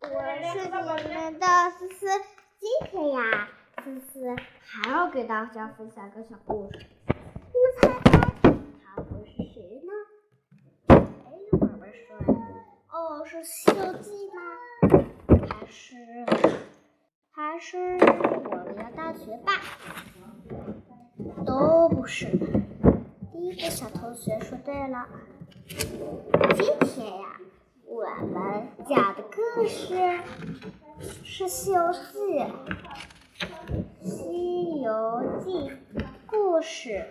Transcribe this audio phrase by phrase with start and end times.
[0.00, 0.08] 我
[0.52, 0.68] 是
[1.08, 1.46] 你们的
[1.78, 2.06] 思思。
[2.58, 3.48] 今天呀，
[3.82, 6.86] 思思还要给大家分享个小故事。
[7.08, 7.14] 你
[7.58, 8.20] 们猜猜，
[8.84, 9.90] 他会是谁呢？
[10.88, 10.96] 哎，
[11.58, 12.16] 宝贝说
[12.92, 14.40] ：“哦，是《西游记》吗？
[15.48, 15.96] 还是
[17.30, 19.52] 还是我们的大学霸？
[21.44, 22.26] 都不是。”
[23.32, 25.08] 第一个小同学说对了。
[25.66, 27.40] 今天呀，
[27.92, 29.94] 我们讲的故事
[30.98, 32.38] 是《西游记》。
[34.02, 35.70] 《西游记》
[36.26, 37.04] 故事：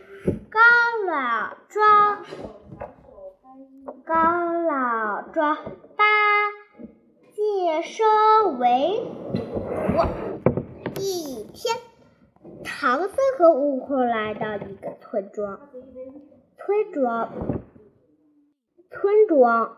[0.49, 0.59] 高
[1.05, 2.25] 老庄，
[4.03, 5.55] 高老庄
[5.95, 6.03] 八
[7.31, 8.03] 戒收
[8.57, 9.03] 为
[9.35, 10.99] 徒。
[10.99, 11.77] 一天，
[12.63, 15.59] 唐僧和悟空来到一个村庄，
[16.57, 17.31] 村庄。
[18.89, 19.77] 村庄，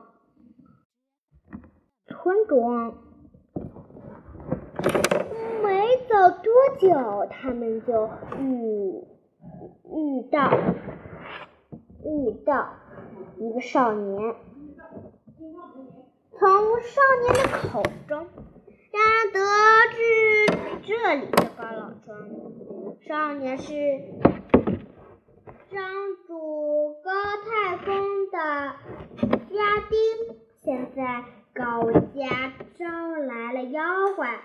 [2.23, 2.95] 村庄，
[5.61, 9.03] 没走多久，他们就遇
[9.91, 10.49] 遇到
[12.05, 12.69] 遇到
[13.37, 14.35] 一个少年。
[16.39, 16.47] 从
[16.79, 18.25] 少年的口中，
[18.93, 19.39] 让人得
[19.91, 19.99] 知
[20.81, 22.09] 这里是高老庄。
[23.01, 23.73] 少年是
[25.69, 25.83] 张
[26.25, 27.11] 主高
[27.43, 27.91] 太公
[28.31, 28.37] 的。
[29.53, 29.97] 家丁，
[30.61, 33.83] 现在高家招来了妖
[34.15, 34.41] 怪，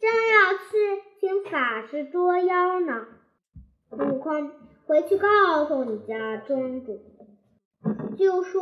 [0.00, 3.06] 正要去请法师捉妖呢。
[3.92, 4.50] 悟空，
[4.86, 6.98] 回去告诉你家庄主，
[8.16, 8.60] 就说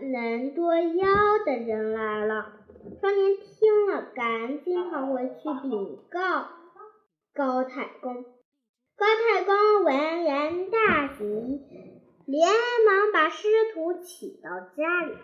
[0.00, 1.06] 能捉妖
[1.46, 2.52] 的人来了。
[3.00, 6.48] 少年听了，赶紧跑回去禀告
[7.32, 8.24] 高太公。
[8.96, 11.24] 高太公闻言大喜。
[12.26, 15.14] 连忙把师徒请到家里，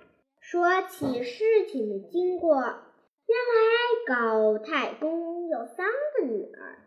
[0.48, 2.54] 说起事情的经过。
[2.54, 6.78] 原来高太公有三个女儿，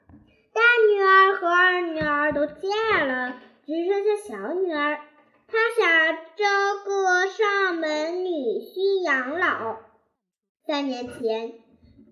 [0.54, 5.02] 大女儿和二女儿都嫁了，只剩下小女儿。
[5.50, 8.30] 他想招个上门女
[8.62, 9.76] 婿养老。
[10.66, 11.52] 三年前，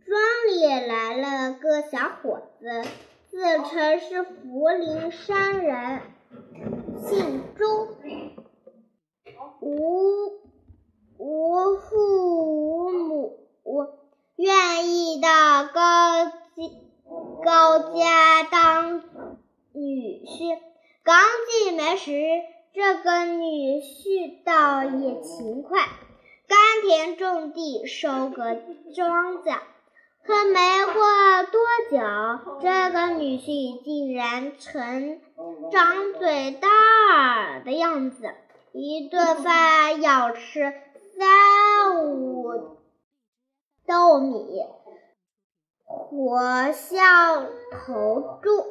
[0.06, 0.20] 庄
[0.50, 2.84] 里来了个小伙子，
[3.30, 6.02] 自称是福陵山人。
[7.06, 7.88] 姓周，
[9.62, 10.42] 无
[11.20, 13.40] 无父无母，
[14.36, 16.32] 愿意到高家
[17.48, 19.04] 高家当
[19.72, 20.60] 女婿。
[21.02, 21.16] 刚
[21.48, 22.12] 进门时，
[22.74, 25.80] 这个女婿倒也勤快，
[26.46, 28.58] 耕田种地，收割
[28.94, 29.60] 庄稼。
[30.26, 30.94] 可没过
[31.50, 35.22] 多久，这个女婿竟然成
[35.72, 38.30] 张嘴大耳的样子，
[38.74, 40.74] 一顿饭要吃
[41.18, 42.78] 三五
[43.86, 44.66] 斗米，
[46.10, 48.66] 活像头猪。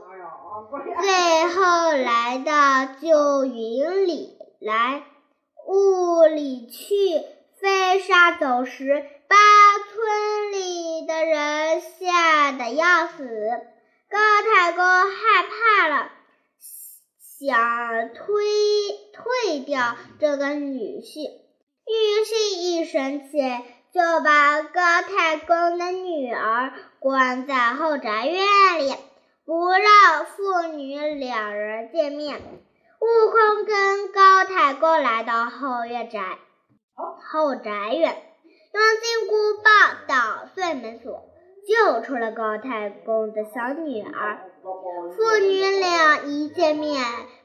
[1.03, 5.03] 最后来到九云里来，
[5.67, 6.95] 雾里去，
[7.61, 9.05] 飞沙走石。
[9.29, 9.37] 把
[9.93, 13.25] 村里的人吓得要死，
[14.09, 16.11] 高太公害怕了，
[17.19, 18.45] 想推
[19.13, 21.29] 退掉这个女婿。
[21.89, 21.93] 女
[22.25, 23.39] 婿一生气，
[23.93, 26.73] 就把高太公的女儿
[27.07, 28.93] 关在后宅院里，
[29.45, 32.35] 不让父女两人见面。
[32.35, 36.21] 悟空跟高太公来到后院宅，
[37.31, 38.17] 后宅院。
[38.73, 41.23] 用金箍棒捣碎门锁，
[41.69, 44.41] 救出了高太公的小女儿。
[45.17, 47.05] 父女俩一见面，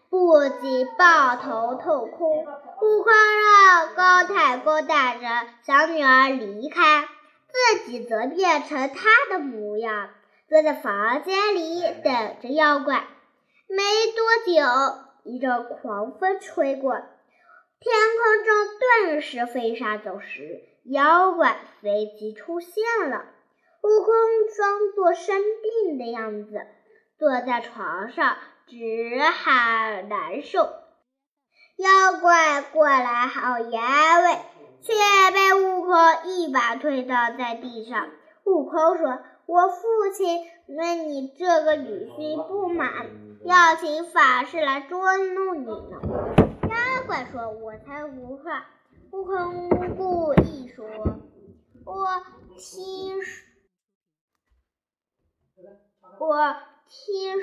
[0.09, 2.31] 不仅抱头痛哭。
[2.31, 5.28] 悟空让高太公带着
[5.67, 7.07] 小女儿离开，
[7.51, 10.09] 自己则变成他的模样，
[10.47, 13.06] 坐在房间里等着妖怪。
[13.67, 13.84] 没
[14.16, 20.63] 多久，一阵狂风吹过，天空中顿时飞沙走石。
[20.84, 22.73] 妖怪随即出现
[23.09, 23.26] 了，
[23.84, 24.16] 悟空
[24.55, 26.66] 装作生病的样子，
[27.20, 28.37] 坐在床上
[28.67, 30.64] 直喊难受。
[31.78, 34.40] 妖怪过来好言安慰，
[34.81, 34.93] 却
[35.31, 35.95] 被悟空
[36.25, 38.09] 一把推倒在地上。
[38.43, 42.91] 悟空说：“我父亲对你这个女婿不满，
[43.45, 46.01] 要请法师来捉弄你呢。”
[46.67, 48.66] 妖怪说：“我才不怕。”
[49.11, 50.85] 悟空故意说
[51.85, 52.07] ：“我
[52.57, 53.33] 听说，
[56.19, 56.55] 我
[56.87, 57.37] 听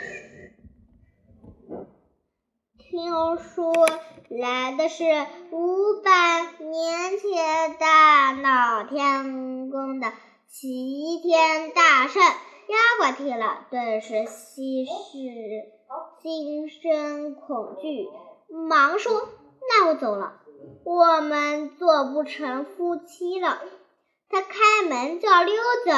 [2.90, 3.87] 听说
[4.31, 5.05] 来的是
[5.50, 6.11] 五百
[6.58, 10.11] 年前大闹天宫的
[10.49, 12.23] 齐天大圣。
[12.23, 15.20] 妖怪听了，顿时心是
[16.23, 18.08] 心生恐惧，
[18.69, 19.29] 忙说
[19.69, 20.40] ：“那我走了，
[20.85, 23.61] 我们做不成夫妻了。”
[24.31, 25.55] 他开门就要溜
[25.85, 25.93] 走，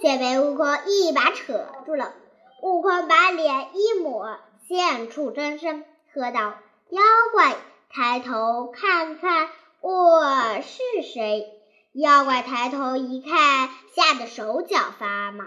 [0.00, 2.14] 却被悟空一把扯住了。
[2.62, 4.38] 悟空把脸一抹，
[4.68, 5.84] 现出真身，
[6.16, 6.54] 喝道
[6.88, 7.56] ：“妖怪，
[7.90, 9.50] 抬头看看
[9.82, 11.46] 我是谁？”
[11.92, 15.44] 妖怪抬头一看，吓得手脚发麻，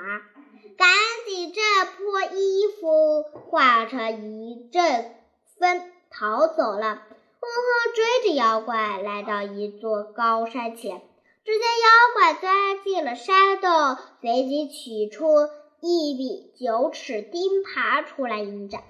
[0.77, 0.87] 赶
[1.25, 5.15] 紧这破衣服化成一阵
[5.57, 7.01] 风逃走了。
[7.01, 11.01] 悟空追着妖怪来到一座高山前。
[11.45, 15.49] 只见妖怪钻进了山洞，随即取出
[15.81, 18.83] 一柄九齿钉耙出来迎战。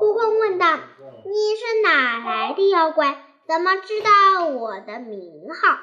[0.00, 0.78] 悟空问道
[1.24, 3.22] ：“你是哪来的妖怪？
[3.46, 5.78] 怎么知道我的名号？”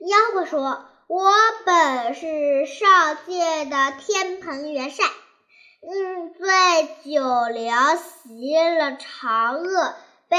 [0.00, 1.30] 妖怪说：“我
[1.64, 5.04] 本是上界的天蓬元帅，
[5.82, 6.46] 因醉
[7.04, 7.20] 酒
[7.52, 9.94] 疗袭了嫦娥，
[10.28, 10.36] 被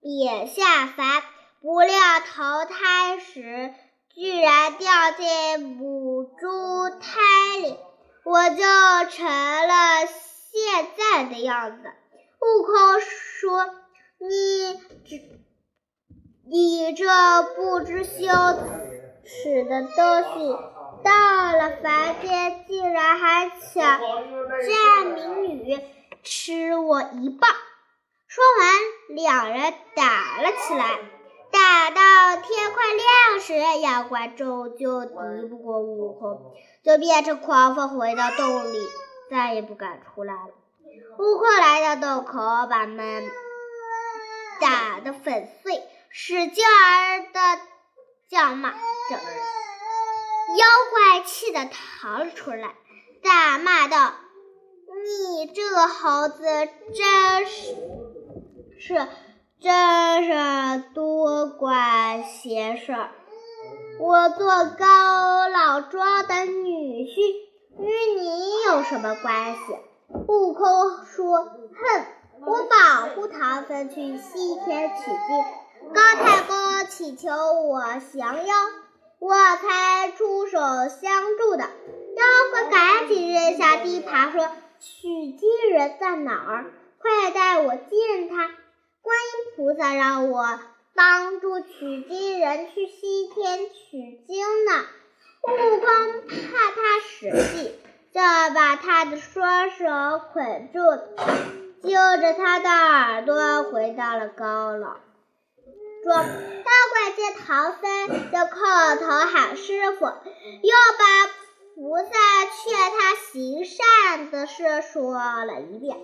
[0.00, 1.22] 贬下凡。”
[1.62, 1.92] 不料
[2.34, 3.74] 投胎时，
[4.14, 7.76] 居然掉进母猪胎里，
[8.24, 8.56] 我就
[9.10, 11.90] 成了现在的样子。
[12.40, 13.74] 悟空说
[14.18, 14.74] ：“你
[15.04, 15.40] 这，
[16.46, 17.06] 你这
[17.54, 18.26] 不知羞
[19.24, 20.56] 耻的东西，
[21.02, 25.80] 到了凡间竟然还抢占民女，
[26.22, 27.50] 吃我一棒！”
[28.26, 30.98] 说完，两人打了起来。
[31.70, 35.14] 打到天快亮时，妖怪终究敌
[35.48, 36.52] 不过悟空，
[36.82, 38.80] 就变成狂风回到洞里，
[39.30, 40.50] 再也不敢出来了。
[41.16, 43.30] 悟空来到洞口，把门
[44.60, 47.60] 打得粉碎，使劲儿的
[48.28, 48.76] 叫骂着。
[50.56, 52.74] 妖怪气得逃了出来，
[53.22, 54.12] 大骂道
[55.36, 56.42] ：“你这个猴子，
[56.96, 57.76] 真是
[58.80, 59.08] 是！”
[59.60, 63.10] 真是多管闲事儿！
[63.98, 64.46] 我做
[64.78, 67.34] 高老庄的女婿，
[67.78, 69.76] 与你有什么关系？
[70.28, 71.44] 悟空说
[71.76, 72.06] ：“哼，
[72.46, 77.30] 我保护唐僧去西天取经，高太公祈求
[77.68, 77.82] 我
[78.14, 78.54] 降妖，
[79.18, 81.64] 我才出手相助的。”
[82.16, 84.48] 妖怪赶紧扔下钉耙，说
[84.80, 86.64] ：“取经人在哪儿？
[86.98, 88.50] 快带我见他！”
[89.02, 90.60] 观音菩萨让我
[90.94, 94.84] 帮助取经人去西天取经呢。
[95.42, 95.86] 悟空
[96.28, 97.74] 怕他使劲，
[98.12, 98.20] 就
[98.54, 100.80] 把他的双手捆住，
[101.82, 104.98] 揪着他的耳朵回到了高老
[106.04, 106.24] 庄。
[106.24, 106.32] 妖
[106.92, 111.32] 怪见唐僧，就叩头喊师傅，又把
[111.74, 115.96] 菩萨劝他行善的事说了一遍。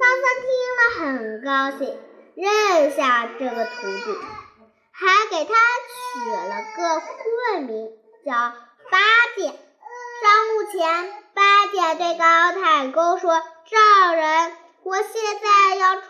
[0.00, 1.98] 唐僧听了很高兴。
[2.40, 4.16] 认下这个徒弟，
[4.92, 5.54] 还给他
[5.88, 7.90] 取了个混名
[8.24, 8.98] 叫八
[9.36, 9.48] 戒。
[9.48, 15.12] 上路前，八戒对高太公说：“丈人，我现
[15.42, 16.06] 在要出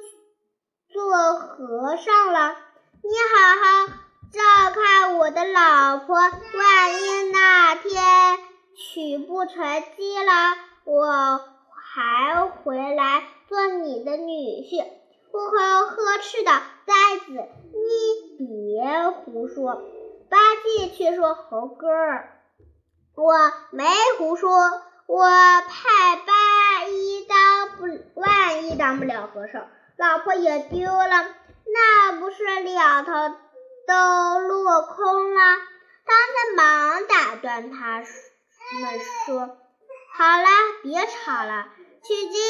[0.00, 2.56] 去做和尚了，
[3.02, 3.86] 你好好
[4.32, 6.16] 照看我的老婆。
[6.16, 8.38] 万一哪天
[8.74, 11.44] 娶不成妻了，我
[11.94, 14.86] 还回来做你的女婿。”
[15.36, 19.82] 悟空呵斥道：“呆子，你别胡说！”
[20.30, 21.86] 八戒却说：“猴哥，
[23.14, 23.84] 我没
[24.16, 24.50] 胡说，
[25.06, 27.84] 我派八一当不
[28.18, 31.34] 万一当不了和尚，老婆也丢了，
[31.66, 33.12] 那不是两头
[33.86, 35.40] 都落空了？”
[36.06, 39.58] 唐僧忙打断他们说
[40.16, 40.48] ：“好了，
[40.82, 41.66] 别吵了，
[42.02, 42.40] 取经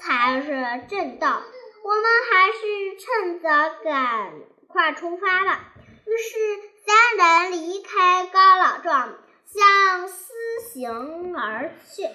[0.00, 1.40] 才是正道。”
[1.84, 3.48] 我们还是趁早
[3.84, 5.74] 赶快出发吧。
[6.06, 6.38] 于是
[6.86, 10.32] 三人离开高老庄，向西
[10.72, 12.08] 行而去。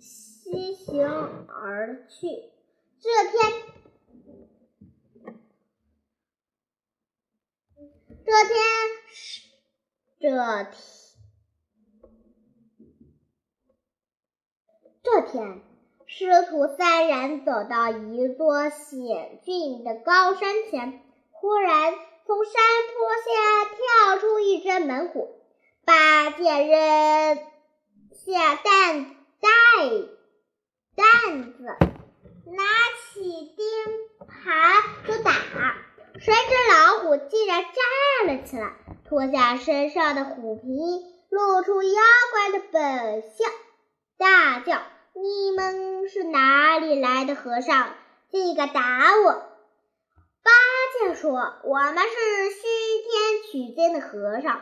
[0.00, 1.06] 西行
[1.48, 2.26] 而去。
[3.00, 3.52] 这天，
[8.26, 8.56] 这天
[9.12, 9.42] 是
[10.18, 10.28] 这
[10.64, 10.74] 天，
[15.04, 15.73] 这天。
[16.16, 21.02] 师徒三人走到一座险峻的高山前，
[21.32, 21.92] 忽然
[22.24, 22.54] 从山
[22.94, 25.34] 坡下跳出一只猛虎。
[25.84, 27.36] 八戒扔
[28.12, 29.50] 下担担
[30.94, 32.62] 担子，拿
[33.12, 33.66] 起钉
[34.20, 35.32] 耙就打，
[36.20, 38.70] 谁知老虎竟然站了起来，
[39.08, 40.62] 脱下身上的虎皮，
[41.28, 43.50] 露出妖怪的本相，
[44.16, 44.80] 大叫
[45.14, 47.94] ：“你们是哪里来的和尚？
[48.30, 49.32] 竟敢打我！”
[50.42, 50.50] 八
[50.98, 52.60] 戒说：“我们是西
[53.02, 54.60] 天取经的和尚。”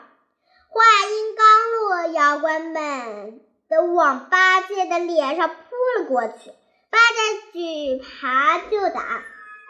[0.69, 5.55] 话音刚落，妖怪们都往八戒的脸上扑
[5.99, 6.53] 了过去。
[6.91, 9.01] 八戒举耙就打。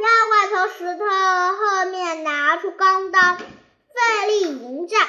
[0.03, 5.07] 妖怪从石头后面拿出钢刀，奋力迎战。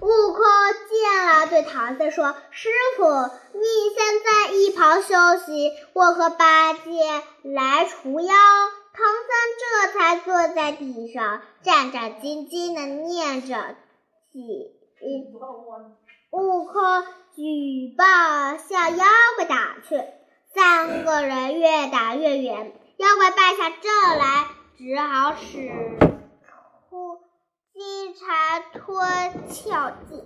[0.00, 0.44] 悟空
[0.88, 3.64] 见了，对唐僧说：“师傅，你
[3.94, 5.14] 先在一旁休
[5.44, 6.80] 息，我和八戒
[7.42, 8.34] 来除妖。”
[8.96, 9.28] 唐僧
[9.60, 13.76] 这才坐在地上，战战兢兢地念着
[14.32, 14.42] 经。
[16.30, 17.04] 悟空
[17.34, 19.04] 举棒向妖
[19.36, 20.02] 怪打去，
[20.54, 22.72] 三个人越打越远。
[22.96, 24.46] 妖怪败下阵来，
[24.78, 25.68] 只好使
[26.88, 27.20] 出
[27.78, 30.24] 金蝉脱壳计，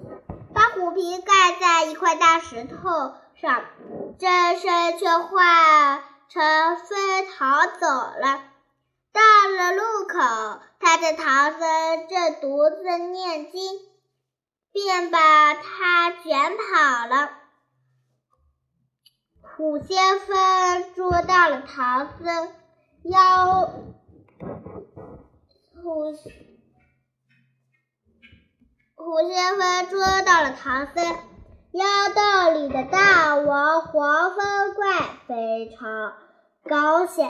[0.54, 2.76] 把虎皮盖在一块大石头
[3.34, 3.64] 上，
[4.20, 8.44] 真身却化成飞逃走了。
[9.12, 9.20] 到
[9.56, 13.80] 了路口，他见唐僧正独自念经，
[14.70, 17.30] 便把他卷跑了。
[19.42, 22.52] 虎先锋捉到了唐僧。
[23.02, 23.72] 妖
[25.82, 26.14] 虎
[29.02, 31.02] 虎先锋捉到了唐僧，
[31.72, 34.84] 妖道里的大王黄风怪
[35.26, 36.12] 非常
[36.68, 37.24] 高兴。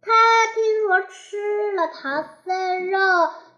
[0.00, 0.12] 他
[0.54, 2.98] 听说吃了唐僧肉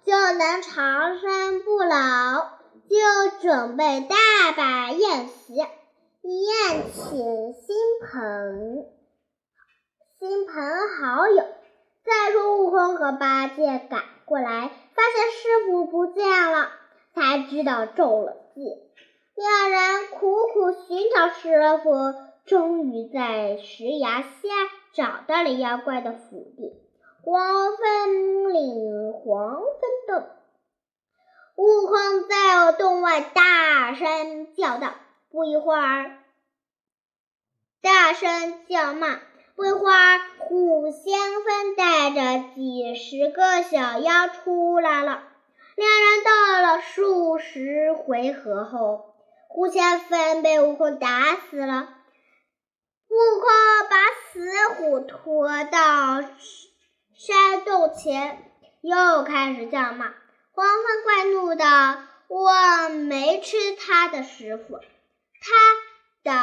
[0.04, 2.58] 就能长生不老，
[2.90, 4.16] 就准备大
[4.56, 7.76] 摆宴席，宴请新
[8.10, 8.84] 朋。
[10.18, 10.54] 亲朋
[10.98, 11.44] 好友，
[12.04, 16.68] 再说悟空和八戒赶过来，发现师傅不见了，
[17.18, 18.62] 才知道中了计。
[19.34, 22.14] 两人苦苦寻找师傅，
[22.46, 24.48] 终于在石崖下
[24.92, 26.72] 找到了妖怪的府邸——
[27.22, 29.66] 黄风岭黄风
[30.06, 30.28] 洞。
[31.56, 34.94] 悟空在洞外大声叫道
[35.30, 36.18] ：“不一会儿，
[37.82, 39.18] 大声叫骂。”
[39.56, 45.24] 不一会儿，虎先锋带着几十个小妖出来了。
[45.78, 46.30] 两人斗
[46.62, 49.14] 了数十回合后，
[49.46, 51.88] 胡先锋被悟空打死了。
[53.08, 53.48] 悟空
[53.88, 53.96] 把
[54.32, 56.20] 死虎拖到
[57.14, 60.12] 山洞前，又开始叫骂。
[60.50, 65.54] 黄风怪怒道：“我没吃他的师傅，他。”
[66.24, 66.34] 倒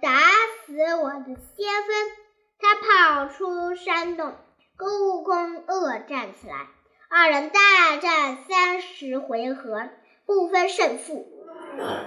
[0.00, 0.20] 打
[0.64, 2.12] 死我的先锋！
[2.60, 4.36] 他跑出山洞，
[4.76, 6.68] 跟悟空恶战起来。
[7.08, 9.88] 二人大战三十回合，
[10.26, 11.26] 不分胜负。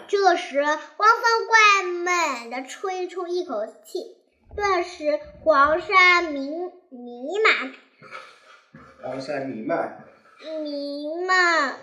[0.08, 4.18] 这时，黄风怪猛地吹出一口气，
[4.56, 6.50] 顿时黄沙弥
[6.90, 7.72] 弥漫。
[9.02, 10.04] 黄沙弥漫。
[10.64, 11.78] 弥漫。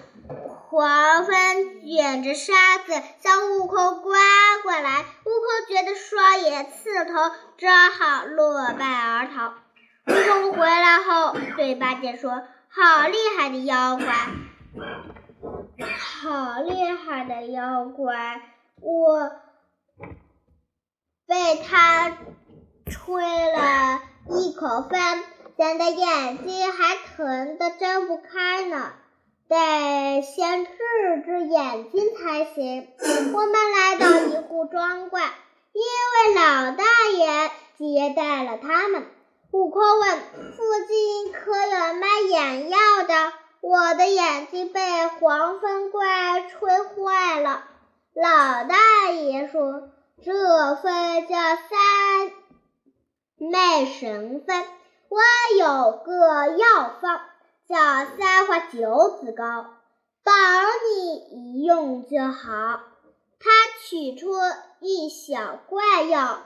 [0.69, 2.93] 黄风卷着沙子
[3.23, 4.19] 向悟空刮
[4.63, 9.55] 过来，悟空觉得双眼刺痛，只好落败而逃。
[10.07, 12.43] 悟空回来后对八戒说
[12.79, 14.07] ：“好厉害的妖怪，
[15.99, 18.43] 好厉害的妖怪！
[18.83, 19.31] 我
[21.27, 22.19] 被他
[22.85, 25.25] 吹了一口风，
[25.57, 28.93] 现在眼睛还疼得睁不开呢。”
[29.49, 30.73] 得先治
[31.25, 32.89] 治眼睛才行。
[33.33, 35.25] 我们来到一户庄观，
[35.73, 36.85] 一位老大
[37.17, 39.07] 爷接待了他们。
[39.53, 40.19] 悟空问
[40.57, 43.33] ：“附近可有卖眼药的？
[43.61, 47.65] 我的眼睛被黄风怪吹坏了。”
[48.15, 49.91] 老大爷说
[50.25, 52.31] ：“这风叫三
[53.37, 54.65] 昧神风，
[55.09, 55.21] 我
[55.59, 57.21] 有个药方。”
[57.69, 59.67] 叫三花九子膏，
[60.23, 60.33] 保
[60.95, 62.81] 你一用就好。
[63.41, 63.51] 他
[63.83, 64.31] 取出
[64.79, 66.43] 一小罐药，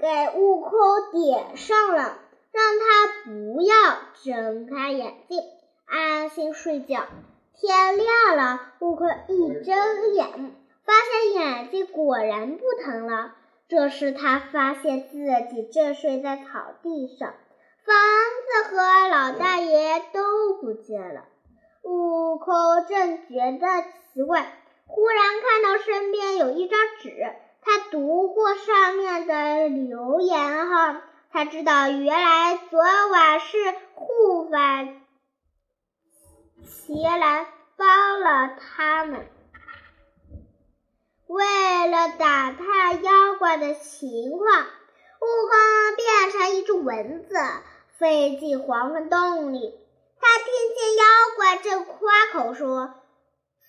[0.00, 0.70] 给悟空
[1.12, 2.18] 点上了，
[2.52, 3.74] 让他不要
[4.22, 5.42] 睁开眼睛，
[5.86, 7.04] 安心睡觉。
[7.54, 10.54] 天亮了，悟空一睁眼，
[10.84, 13.34] 发现眼睛果然不疼了。
[13.68, 15.18] 这时他发现自
[15.54, 17.34] 己正睡在草地上。
[17.84, 17.96] 房
[18.46, 21.24] 子和老大爷都不见了，
[21.82, 22.54] 悟空
[22.88, 23.82] 正觉得
[24.14, 24.52] 奇怪，
[24.86, 31.00] 忽然看到身边有一张纸，他读过上面的留言后，
[31.32, 33.56] 才知道原来昨晚是
[33.94, 34.88] 护法
[36.66, 39.28] 前来帮了他们。
[41.26, 44.66] 为了打探妖怪的情况，
[45.20, 47.34] 悟空变成一只蚊子，
[47.98, 49.78] 飞进黄风洞里。
[50.20, 51.04] 他听见妖
[51.36, 52.94] 怪正夸口说：“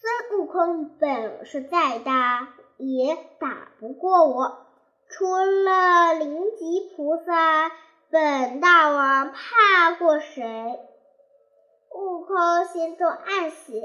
[0.01, 2.47] 孙悟空本事再大，
[2.81, 4.67] 也打不过我。
[5.09, 7.71] 除了灵吉菩萨，
[8.09, 10.79] 本大王怕过谁？”
[11.93, 13.83] 悟空心中暗喜，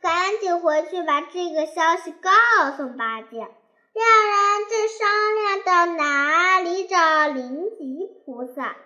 [0.00, 2.30] 赶紧回去把这个消息告
[2.76, 3.38] 诉八戒。
[3.92, 8.76] 两人正商量到哪里找灵吉菩萨，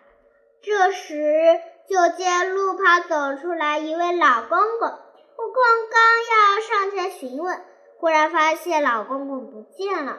[0.62, 4.88] 这时就见路旁走出来一位老公公。
[4.88, 6.00] 悟空刚
[6.32, 7.62] 要上前询问，
[8.04, 10.18] 忽然发现老公公不见了，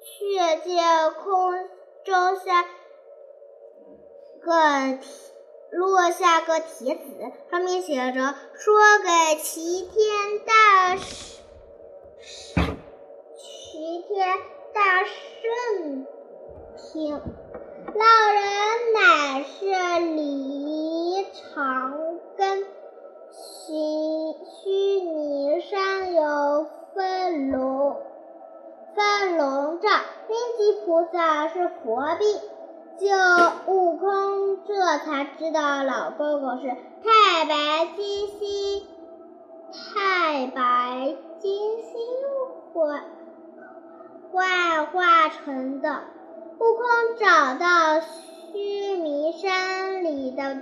[0.00, 1.68] 却见空
[2.02, 2.64] 中下
[4.40, 4.98] 个
[5.70, 7.02] 落下个帖子，
[7.50, 8.74] 上面写着：“说
[9.04, 9.92] 给齐天
[10.46, 12.78] 大圣，
[13.36, 14.38] 齐天
[14.72, 16.06] 大圣
[16.78, 17.20] 听。
[17.86, 18.44] 老人
[18.94, 19.66] 乃是
[20.14, 21.92] 李长
[22.38, 22.64] 庚，
[23.30, 23.74] 须
[24.62, 24.85] 须
[30.86, 32.24] 菩萨是佛臂。”
[32.98, 33.06] 就
[33.70, 34.74] 悟空这
[35.04, 38.86] 才知道老公公是太白金星，
[39.70, 42.00] 太白金星
[42.72, 43.04] 幻
[44.32, 46.04] 幻化成的。
[46.58, 50.56] 悟空找到须弥山里的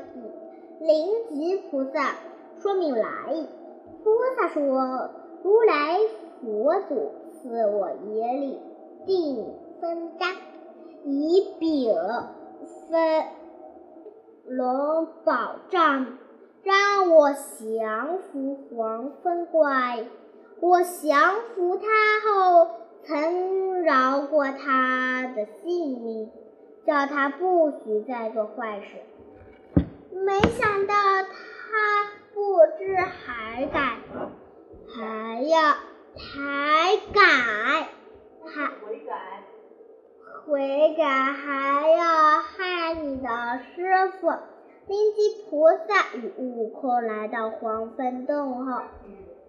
[0.80, 2.16] 灵吉菩萨，
[2.60, 3.46] 说明来意。
[4.02, 5.10] 菩萨说
[5.44, 6.00] ：“如来
[6.42, 8.60] 佛祖赐我耶力，
[9.06, 9.54] 定
[9.84, 10.26] 分家。”
[11.04, 11.94] 以禀
[12.90, 13.24] 分
[14.46, 16.16] 龙宝杖，
[16.62, 20.06] 让我降服黄风怪。
[20.60, 21.84] 我降服他
[22.24, 22.70] 后，
[23.04, 26.30] 曾饶过他的性命，
[26.86, 29.82] 叫他不许再做坏事。
[30.10, 33.98] 没想到他不知还改，
[34.88, 35.60] 还要
[36.16, 37.20] 还改，
[38.46, 38.70] 还。
[38.86, 39.42] 悔改
[40.46, 43.28] 还要害你的
[43.74, 44.28] 师傅。
[44.86, 48.82] 灵吉菩萨与悟空来到黄风洞后，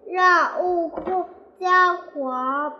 [0.06, 1.28] 让悟空
[1.60, 2.72] 将黄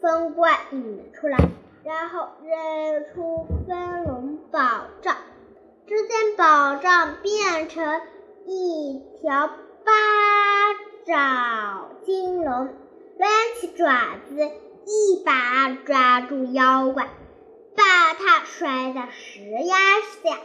[0.00, 1.36] 风怪引出来，
[1.84, 4.60] 然后扔出分龙宝
[5.02, 5.14] 杖。
[5.86, 8.00] 只见宝杖变成
[8.46, 9.48] 一条
[9.84, 9.92] 八
[11.04, 12.68] 爪金龙，
[13.18, 13.28] 抡
[13.60, 13.92] 起爪
[14.26, 14.63] 子。
[14.86, 17.08] 一把抓住妖怪，
[17.74, 19.76] 把他摔在石崖
[20.22, 20.38] 下。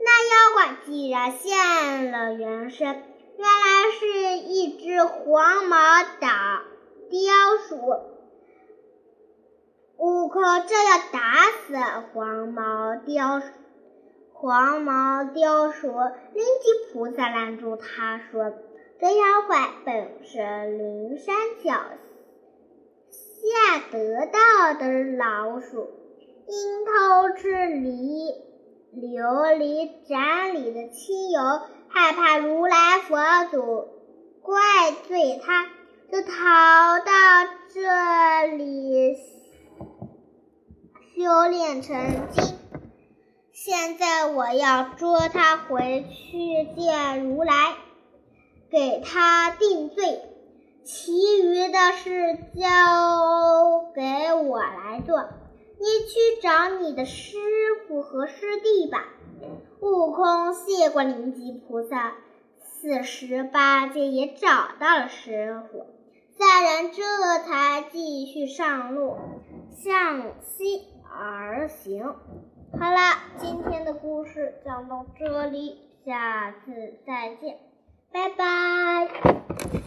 [0.00, 2.96] 那妖怪竟然现了原身，原
[3.38, 6.62] 来是一只黄毛貂
[7.10, 7.32] 雕
[7.68, 7.76] 鼠。
[9.96, 11.76] 悟空正要打死
[12.12, 13.40] 黄毛雕
[14.32, 18.52] 黄毛雕鼠，灵吉菩萨拦住他说
[19.00, 20.38] ：“这妖怪本是
[20.76, 21.34] 灵山
[21.64, 21.80] 脚。”
[23.52, 25.88] 下得到的老鼠，
[26.46, 28.32] 因偷吃梨
[28.94, 31.40] 琉璃盏里的清油，
[31.88, 33.16] 害怕如来佛
[33.50, 33.88] 祖
[34.42, 34.60] 怪
[35.08, 35.66] 罪他，
[36.10, 37.12] 就逃到
[37.72, 39.16] 这里
[41.16, 42.44] 修炼成精。
[43.52, 47.74] 现在我要捉他回去见如来，
[48.70, 50.20] 给他定罪。
[50.84, 55.28] 其余的事交给我来做，
[55.78, 57.38] 你去找你的师
[57.88, 59.08] 傅和师弟吧。
[59.80, 62.12] 悟空谢过灵吉菩萨，
[62.62, 65.86] 此时八戒也找到了师傅，
[66.38, 67.02] 三人这
[67.44, 69.16] 才继续上路，
[69.72, 72.14] 向西而行。
[72.78, 72.98] 好了，
[73.38, 77.58] 今天的故事讲到这里，下次再见，
[78.12, 79.83] 拜拜。